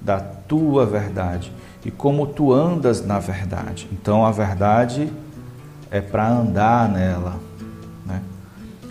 da 0.00 0.20
tua 0.20 0.86
verdade 0.86 1.50
e 1.84 1.90
como 1.90 2.28
tu 2.28 2.52
andas 2.52 3.04
na 3.04 3.18
verdade. 3.18 3.88
Então 3.90 4.24
a 4.24 4.30
verdade 4.30 5.12
é 5.90 6.00
para 6.00 6.28
andar 6.28 6.88
nela? 6.88 7.51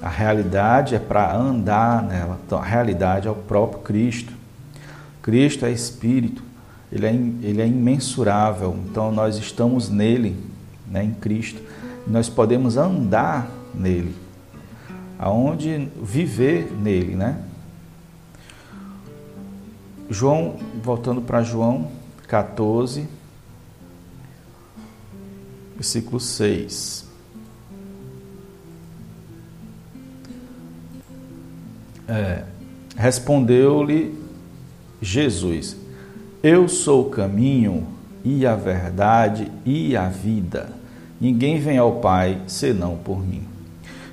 A 0.02 0.10
realidade 0.10 0.96
é 0.96 1.00
para 1.00 1.36
andar 1.36 2.02
nela. 2.04 2.40
Então 2.46 2.58
a 2.58 2.66
realidade 2.66 3.28
é 3.28 3.32
o 3.32 3.36
próprio 3.36 3.82
Cristo. 3.82 4.34
Cristo 5.22 5.66
é 5.66 5.72
Espírito, 5.72 6.44
ele 6.92 7.06
é, 7.06 7.14
ele 7.14 7.62
é 7.62 7.68
imensurável. 7.68 8.78
Então 8.90 9.12
nós 9.12 9.38
estamos 9.38 9.90
nele, 9.90 10.36
né, 10.88 11.04
em 11.04 11.14
Cristo. 11.14 11.62
Nós 12.08 12.28
podemos 12.28 12.78
andar 12.78 13.48
nele 13.74 14.16
aonde 15.22 15.88
viver 16.02 16.72
nele, 16.72 17.16
né? 17.16 17.40
João, 20.10 20.58
voltando 20.84 21.22
para 21.22 21.44
João 21.44 21.92
14, 22.28 23.08
versículo 25.76 26.20
6. 26.20 27.11
É, 32.12 32.44
Respondeu-lhe 32.98 34.14
Jesus: 35.02 35.78
Eu 36.44 36.68
sou 36.68 37.08
o 37.08 37.10
caminho 37.10 37.88
e 38.24 38.46
a 38.46 38.56
verdade 38.56 39.52
e 39.66 39.96
a 39.96 40.10
vida. 40.10 40.70
Ninguém 41.20 41.60
vem 41.60 41.78
ao 41.78 41.94
Pai 41.94 42.42
senão 42.48 42.98
por 42.98 43.26
mim. 43.26 43.44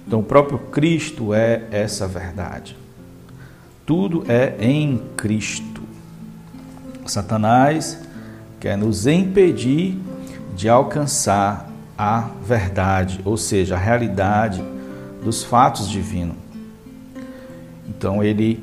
Então, 0.06 0.20
o 0.20 0.22
próprio 0.22 0.58
Cristo 0.58 1.34
é 1.34 1.64
essa 1.70 2.06
verdade. 2.06 2.76
Tudo 3.84 4.24
é 4.28 4.54
em 4.60 5.02
Cristo. 5.16 5.82
Satanás 7.04 7.98
quer 8.60 8.76
nos 8.76 9.06
impedir 9.06 9.98
de 10.54 10.68
alcançar 10.68 11.68
a 11.96 12.30
verdade, 12.42 13.20
ou 13.24 13.36
seja, 13.36 13.74
a 13.74 13.78
realidade 13.78 14.62
dos 15.22 15.42
fatos 15.42 15.88
divinos. 15.88 16.47
Então 17.88 18.22
ele 18.22 18.62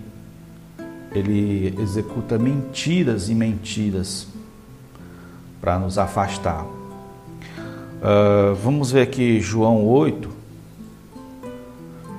ele 1.11 1.73
executa 1.79 2.38
mentiras 2.38 3.29
e 3.29 3.35
mentiras 3.35 4.27
para 5.61 5.79
nos 5.79 5.97
afastar. 5.97 6.65
Uh, 6.65 8.53
vamos 8.61 8.91
ver 8.91 9.01
aqui 9.01 9.39
João 9.39 9.85
8, 9.85 10.29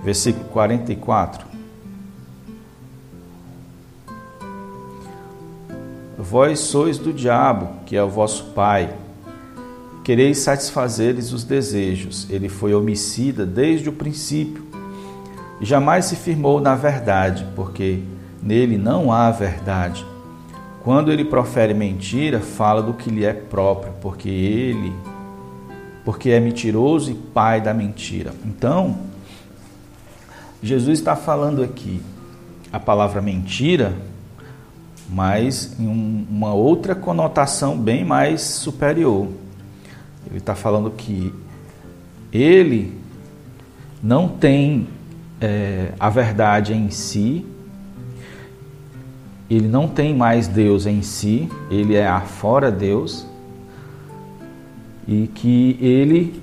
versículo 0.03 0.47
44. 0.47 1.47
Vós 6.19 6.59
sois 6.61 6.99
do 6.99 7.13
diabo, 7.13 7.69
que 7.85 7.95
é 7.95 8.03
o 8.03 8.09
vosso 8.09 8.47
pai. 8.47 8.93
Quereis 10.03 10.39
satisfazer-lhes 10.39 11.33
os 11.33 11.45
desejos. 11.45 12.27
Ele 12.31 12.49
foi 12.49 12.75
homicida 12.75 13.45
desde 13.45 13.89
o 13.89 13.93
princípio 13.93 14.66
jamais 15.61 16.07
se 16.07 16.17
firmou 16.17 16.61
na 16.61 16.75
verdade, 16.75 17.47
porque 17.55 18.03
nele 18.43 18.77
não 18.77 19.13
há 19.13 19.31
verdade. 19.31 20.05
Quando 20.83 21.11
ele 21.11 21.25
profere 21.25 21.75
mentira, 21.75 22.41
fala 22.41 22.83
do 22.83 22.95
que 22.95 23.11
lhe 23.11 23.25
é 23.25 23.33
próprio, 23.33 23.93
porque 24.01 24.29
ele 24.29 24.93
porque 26.05 26.31
é 26.31 26.39
mentiroso 26.39 27.11
e 27.11 27.15
pai 27.15 27.61
da 27.61 27.75
mentira. 27.75 28.33
Então, 28.45 28.97
Jesus 30.63 31.01
está 31.01 31.17
falando 31.17 31.65
aqui 31.65 32.01
a 32.73 32.79
palavra 32.79 33.21
mentira, 33.21 33.93
mas 35.09 35.75
em 35.81 35.89
um, 35.89 36.25
uma 36.31 36.55
outra 36.55 36.95
conotação 36.95 37.77
bem 37.77 38.05
mais 38.05 38.41
superior. 38.43 39.27
Ele 40.29 40.39
está 40.39 40.55
falando 40.55 40.93
que 40.93 41.35
ele 42.33 42.97
não 44.01 44.29
tem 44.29 44.87
é, 45.41 45.93
a 45.99 46.09
verdade 46.09 46.73
em 46.73 46.91
si, 46.91 47.45
ele 49.49 49.69
não 49.69 49.87
tem 49.87 50.15
mais 50.15 50.49
Deus 50.49 50.87
em 50.87 51.03
si, 51.03 51.49
ele 51.71 51.95
é 51.95 52.07
afora 52.07 52.71
Deus, 52.71 53.27
e 55.07 55.29
que 55.29 55.79
ele 55.81 56.43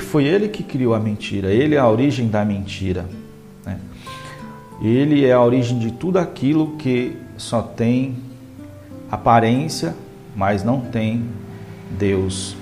foi 0.00 0.24
ele 0.24 0.48
que 0.48 0.64
criou 0.64 0.94
a 0.94 0.98
mentira, 0.98 1.52
ele 1.52 1.76
é 1.76 1.78
a 1.78 1.88
origem 1.88 2.28
da 2.28 2.44
mentira. 2.44 3.06
Né? 3.64 3.78
Ele 4.82 5.24
é 5.24 5.32
a 5.32 5.40
origem 5.40 5.78
de 5.78 5.92
tudo 5.92 6.18
aquilo 6.18 6.76
que 6.76 7.16
só 7.36 7.62
tem 7.62 8.16
aparência, 9.08 9.94
mas 10.34 10.64
não 10.64 10.80
tem 10.80 11.24
Deus. 11.98 12.56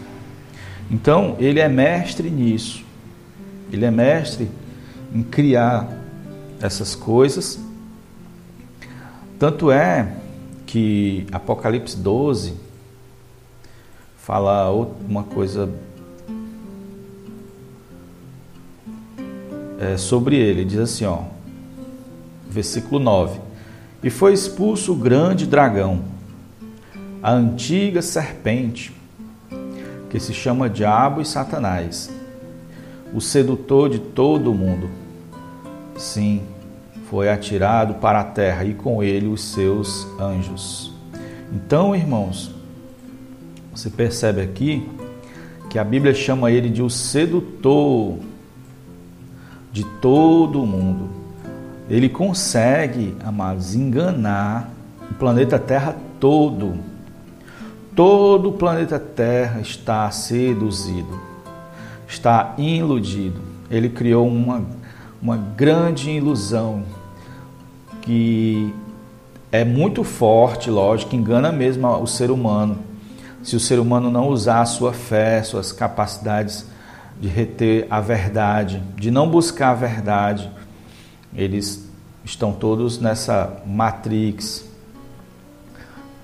Então, 0.90 1.36
ele 1.38 1.60
é 1.60 1.68
mestre 1.68 2.30
nisso. 2.30 2.84
Ele 3.72 3.84
é 3.84 3.90
mestre 3.90 4.48
em 5.12 5.22
criar 5.22 5.88
essas 6.60 6.94
coisas. 6.94 7.58
Tanto 9.38 9.70
é 9.70 10.14
que 10.66 11.26
Apocalipse 11.32 11.96
12 11.96 12.54
fala 14.16 14.70
uma 15.08 15.22
coisa 15.22 15.70
é, 19.78 19.96
sobre 19.96 20.36
ele. 20.36 20.64
Diz 20.64 20.80
assim, 20.80 21.04
ó, 21.04 21.22
versículo 22.50 22.98
9: 23.00 23.40
E 24.02 24.10
foi 24.10 24.32
expulso 24.32 24.92
o 24.92 24.96
grande 24.96 25.46
dragão, 25.46 26.02
a 27.22 27.32
antiga 27.32 28.02
serpente, 28.02 28.92
que 30.10 30.18
se 30.18 30.34
chama 30.34 30.68
Diabo 30.68 31.20
e 31.20 31.24
Satanás, 31.24 32.10
o 33.14 33.20
sedutor 33.20 33.88
de 33.88 33.98
todo 33.98 34.50
o 34.50 34.54
mundo. 34.54 34.88
Sim, 35.96 36.42
foi 37.08 37.28
atirado 37.28 37.94
para 37.94 38.20
a 38.20 38.24
terra 38.24 38.64
e 38.64 38.74
com 38.74 39.02
ele 39.02 39.26
os 39.26 39.42
seus 39.42 40.06
anjos. 40.20 40.92
Então, 41.52 41.96
irmãos, 41.96 42.50
você 43.72 43.88
percebe 43.88 44.40
aqui 44.40 44.88
que 45.70 45.78
a 45.78 45.84
Bíblia 45.84 46.14
chama 46.14 46.50
ele 46.50 46.68
de 46.68 46.82
o 46.82 46.90
sedutor 46.90 48.18
de 49.72 49.84
todo 50.00 50.62
o 50.62 50.66
mundo. 50.66 51.08
Ele 51.88 52.08
consegue, 52.08 53.16
amados, 53.24 53.74
enganar 53.74 54.70
o 55.10 55.14
planeta 55.14 55.58
Terra 55.58 55.96
todo. 56.20 56.74
Todo 57.94 58.50
o 58.50 58.52
planeta 58.52 58.98
Terra 58.98 59.60
está 59.60 60.10
seduzido. 60.10 61.27
Está 62.08 62.54
iludido. 62.56 63.40
Ele 63.70 63.88
criou 63.88 64.26
uma, 64.26 64.64
uma 65.20 65.36
grande 65.36 66.10
ilusão 66.10 66.82
que 68.00 68.74
é 69.52 69.64
muito 69.64 70.02
forte, 70.02 70.70
lógico, 70.70 71.14
engana 71.14 71.52
mesmo 71.52 71.86
o 71.86 72.06
ser 72.06 72.30
humano. 72.30 72.78
Se 73.42 73.54
o 73.54 73.60
ser 73.60 73.78
humano 73.78 74.10
não 74.10 74.28
usar 74.28 74.62
a 74.62 74.66
sua 74.66 74.92
fé, 74.92 75.42
suas 75.42 75.70
capacidades 75.70 76.66
de 77.20 77.28
reter 77.28 77.86
a 77.90 78.00
verdade, 78.00 78.82
de 78.96 79.10
não 79.10 79.28
buscar 79.28 79.70
a 79.70 79.74
verdade, 79.74 80.50
eles 81.34 81.86
estão 82.24 82.52
todos 82.52 82.98
nessa 82.98 83.62
matrix. 83.66 84.64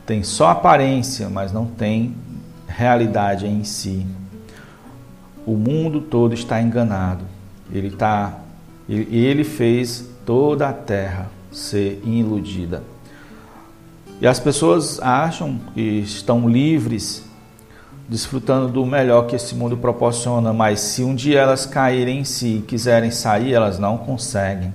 Tem 0.07 0.23
só 0.23 0.49
aparência, 0.49 1.29
mas 1.29 1.53
não 1.53 1.67
tem 1.67 2.15
realidade 2.67 3.47
em 3.47 3.65
si. 3.65 4.07
O 5.47 5.53
mundo 5.53 6.01
todo 6.01 6.33
está 6.35 6.61
enganado. 6.61 7.25
Ele 7.71 7.95
ele, 8.89 9.17
ele 9.17 9.45
fez 9.45 10.09
toda 10.25 10.69
a 10.69 10.73
terra 10.73 11.29
ser 11.53 12.01
iludida. 12.05 12.83
E 14.21 14.27
as 14.27 14.39
pessoas 14.39 15.01
acham 15.01 15.59
que 15.75 15.81
estão 15.81 16.49
livres, 16.49 17.25
desfrutando 18.09 18.69
do 18.69 18.87
melhor 18.87 19.27
que 19.27 19.37
esse 19.37 19.55
mundo 19.55 19.77
proporciona, 19.77 20.53
mas 20.53 20.81
se 20.81 21.03
um 21.03 21.15
dia 21.15 21.41
elas 21.41 21.67
caírem 21.67 22.21
em 22.21 22.25
si 22.25 22.59
e 22.59 22.63
quiserem 22.63 23.11
sair, 23.11 23.53
elas 23.53 23.79
não 23.79 23.99
conseguem, 23.99 24.73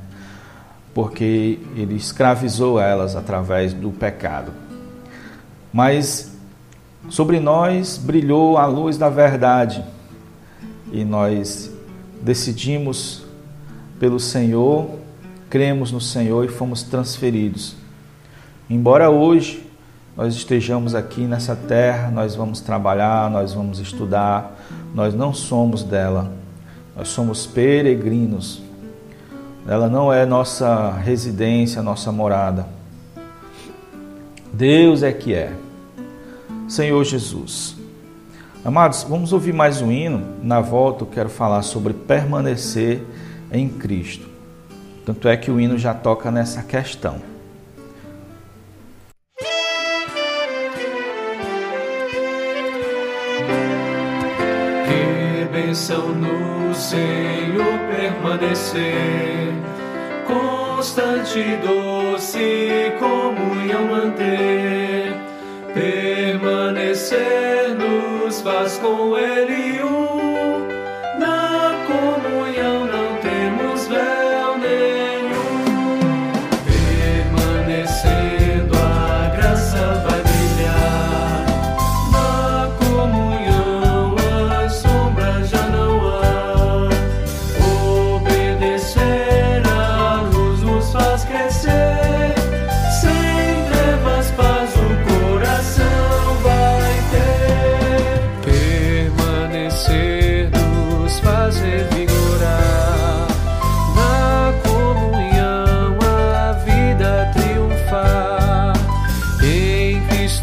porque 0.94 1.60
ele 1.76 1.96
escravizou 1.96 2.80
elas 2.80 3.16
através 3.16 3.74
do 3.74 3.92
pecado. 3.92 4.52
Mas 5.72 6.36
sobre 7.10 7.40
nós 7.40 7.98
brilhou 7.98 8.58
a 8.58 8.66
luz 8.66 8.98
da 8.98 9.10
verdade 9.10 9.84
e 10.92 11.04
nós 11.04 11.72
decidimos 12.22 13.24
pelo 14.00 14.20
Senhor, 14.20 14.90
cremos 15.50 15.92
no 15.92 16.02
Senhor 16.02 16.46
e 16.46 16.48
fomos 16.48 16.84
transferidos. 16.84 17.76
Embora 18.70 19.10
hoje 19.10 19.66
nós 20.16 20.36
estejamos 20.36 20.94
aqui 20.94 21.22
nessa 21.22 21.56
terra, 21.56 22.12
nós 22.12 22.36
vamos 22.36 22.60
trabalhar, 22.60 23.30
nós 23.30 23.54
vamos 23.54 23.80
estudar, 23.80 24.60
nós 24.94 25.14
não 25.14 25.34
somos 25.34 25.84
dela, 25.84 26.32
nós 26.96 27.08
somos 27.08 27.48
peregrinos. 27.48 28.62
Ela 29.68 29.88
não 29.88 30.12
é 30.12 30.26
nossa 30.26 30.92
residência, 30.92 31.82
nossa 31.82 32.12
morada. 32.12 32.68
Deus 34.52 35.04
é 35.04 35.12
que 35.12 35.34
é. 35.34 35.54
Senhor 36.68 37.04
Jesus. 37.04 37.79
Amados, 38.64 39.04
vamos 39.04 39.32
ouvir 39.32 39.54
mais 39.54 39.82
um 39.82 39.90
hino. 39.90 40.36
Na 40.44 40.60
volta 40.60 41.04
eu 41.04 41.08
quero 41.08 41.30
falar 41.30 41.62
sobre 41.62 41.94
permanecer 41.94 43.02
em 43.50 43.70
Cristo. 43.70 44.28
Tanto 45.06 45.30
é 45.30 45.38
que 45.38 45.50
o 45.50 45.62
hino 45.62 45.78
já 45.78 45.94
toca 45.94 46.30
nessa 46.30 46.62
questão. 46.62 47.22
Que 54.86 55.48
no 56.16 56.76
Senhor 56.76 57.80
permanecer, 57.96 59.54
constante, 60.28 61.42
doce 61.66 62.92
comunhão 63.00 63.86
manter, 63.88 65.29
permanecer 65.80 67.76
nos 67.78 68.42
faz 68.42 68.78
com 68.80 69.18
Ele 69.18 69.82
um, 69.84 70.69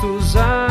Cristo 0.07 0.66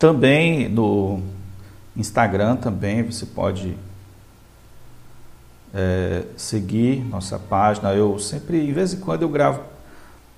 Também 0.00 0.66
no 0.66 1.20
Instagram 1.94 2.56
também 2.56 3.02
você 3.02 3.26
pode 3.26 3.76
é, 5.74 6.24
seguir 6.38 7.04
nossa 7.04 7.38
página. 7.38 7.92
Eu 7.92 8.18
sempre, 8.18 8.64
de 8.64 8.72
vez 8.72 8.94
em 8.94 9.00
quando, 9.00 9.20
eu 9.20 9.28
gravo, 9.28 9.60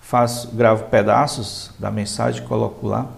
faço, 0.01 0.49
gravo 0.49 0.87
pedaços 0.87 1.71
da 1.79 1.93
mensagem, 1.93 2.45
coloco 2.45 2.89
lá. 2.89 3.09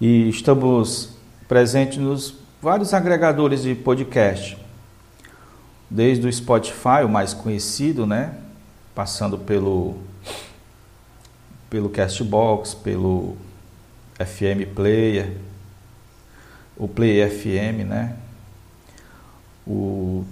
E 0.00 0.28
estamos 0.28 1.10
presentes 1.46 1.98
nos 1.98 2.34
vários 2.60 2.92
agregadores 2.92 3.62
de 3.62 3.76
podcast, 3.76 4.58
desde 5.88 6.26
o 6.26 6.32
Spotify, 6.32 7.04
o 7.04 7.08
mais 7.08 7.32
conhecido, 7.32 8.08
né? 8.08 8.34
Passando 8.92 9.38
pelo 9.38 9.98
pelo 11.70 11.88
Castbox, 11.88 12.74
pelo 12.74 13.36
FM 14.24 14.74
Player, 14.74 15.36
o 16.76 16.88
Play 16.88 17.28
FM, 17.28 17.86
né? 17.86 18.16
O 19.66 20.24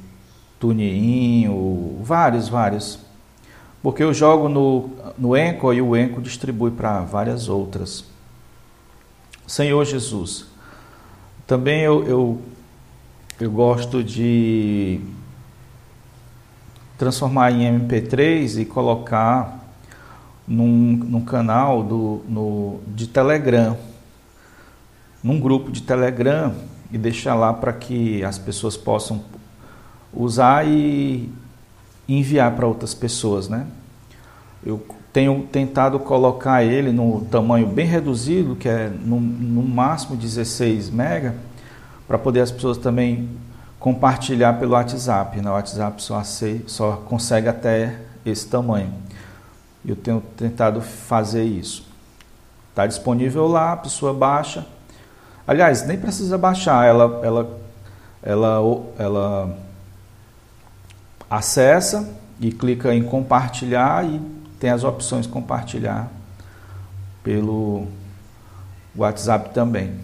TuneIn, 0.59 1.49
o, 1.49 2.01
vários, 2.03 2.49
vários. 2.49 2.99
Porque 3.83 4.03
eu 4.03 4.13
jogo 4.13 4.49
no, 4.49 4.91
no 5.17 5.37
Enco 5.37 5.73
e 5.73 5.81
o 5.81 5.97
Enco 5.97 6.21
distribui 6.21 6.71
para 6.71 7.01
várias 7.01 7.49
outras. 7.49 8.05
Senhor 9.47 9.85
Jesus, 9.85 10.47
também 11.47 11.81
eu, 11.81 12.07
eu, 12.07 12.41
eu 13.41 13.51
gosto 13.51 14.05
de 14.05 15.01
transformar 16.97 17.51
em 17.51 17.81
MP3 17.81 18.61
e 18.61 18.65
colocar 18.65 19.60
num, 20.51 20.97
num 20.97 21.21
canal 21.21 21.85
do, 21.85 22.23
no, 22.29 22.81
de 22.89 23.07
Telegram, 23.07 23.77
num 25.23 25.39
grupo 25.39 25.71
de 25.71 25.81
Telegram 25.81 26.53
e 26.91 26.99
deixar 26.99 27.37
lá 27.37 27.55
para 27.55 27.73
que 27.73 28.25
as 28.25 28.37
pessoas 28.37 28.77
possam 28.77 29.23
usar 30.13 30.67
e 30.67 31.33
enviar 32.09 32.51
para 32.57 32.67
outras 32.67 32.93
pessoas, 32.93 33.49
né? 33.49 33.65
Eu 34.67 34.85
tenho 35.13 35.47
tentado 35.53 36.01
colocar 36.01 36.65
ele 36.65 36.91
no 36.91 37.21
tamanho 37.31 37.69
bem 37.69 37.87
reduzido, 37.87 38.57
que 38.57 38.69
é 38.69 38.89
no, 38.89 39.21
no 39.21 39.63
máximo 39.63 40.17
16 40.17 40.91
mega, 40.91 41.37
para 42.09 42.19
poder 42.19 42.41
as 42.41 42.51
pessoas 42.51 42.77
também 42.77 43.29
compartilhar 43.79 44.55
pelo 44.55 44.73
WhatsApp. 44.73 45.41
Né? 45.41 45.49
WhatsApp 45.49 46.03
só, 46.03 46.23
só 46.67 46.93
consegue 47.07 47.49
até 47.49 48.01
esse 48.27 48.47
tamanho. 48.49 48.93
Eu 49.85 49.97
tenho 49.97 50.21
tentado 50.37 50.81
fazer 50.81 51.45
isso. 51.45 51.87
Está 52.71 52.87
disponível 52.87 53.47
lá, 53.47 53.73
a 53.73 53.77
pessoa 53.77 54.13
baixa. 54.13 54.67
Aliás, 55.47 55.87
nem 55.87 55.99
precisa 55.99 56.39
baixar, 56.39 56.87
ela, 56.87 57.21
ela, 57.25 57.61
ela, 58.23 58.85
ela 58.99 59.59
acessa 61.29 62.09
e 62.39 62.53
clica 62.53 62.95
em 62.95 63.03
compartilhar 63.03 64.05
e 64.05 64.21
tem 64.59 64.71
as 64.71 64.85
opções 64.85 65.27
compartilhar 65.27 66.09
pelo 67.23 67.87
WhatsApp 68.97 69.53
também. 69.53 69.99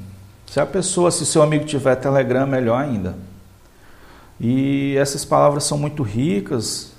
Se 0.46 0.60
a 0.60 0.66
pessoa, 0.66 1.10
se 1.10 1.26
seu 1.26 1.42
amigo 1.42 1.64
tiver 1.64 1.96
Telegram, 1.96 2.46
melhor 2.46 2.82
ainda. 2.82 3.16
E 4.40 4.96
essas 4.96 5.24
palavras 5.24 5.64
são 5.64 5.78
muito 5.78 6.02
ricas, 6.02 6.92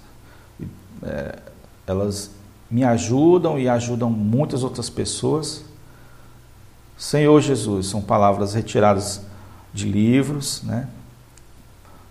é, 1.03 1.39
elas 1.85 2.31
me 2.69 2.83
ajudam 2.83 3.57
e 3.57 3.69
ajudam 3.69 4.09
muitas 4.09 4.63
outras 4.63 4.89
pessoas. 4.89 5.63
Senhor 6.97 7.39
Jesus, 7.41 7.87
são 7.87 8.01
palavras 8.01 8.53
retiradas 8.53 9.21
de 9.73 9.89
livros, 9.89 10.63
né? 10.63 10.87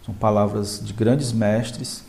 São 0.04 0.14
palavras 0.14 0.80
de 0.82 0.92
grandes 0.92 1.32
mestres 1.32 2.04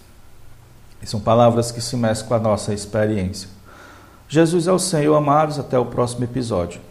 e 1.02 1.08
são 1.08 1.20
palavras 1.20 1.72
que 1.72 1.82
se 1.82 1.96
mesclam 1.96 2.28
com 2.28 2.36
a 2.36 2.50
nossa 2.52 2.74
experiência. 2.74 3.50
Jesus 4.30 4.68
é 4.68 4.72
o 4.72 4.80
Senhor, 4.80 5.16
amados, 5.16 5.58
até 5.58 5.80
o 5.80 5.86
próximo 5.86 6.24
episódio. 6.24 6.82